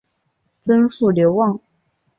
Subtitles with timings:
[0.61, 1.59] 曾祖父刘旺。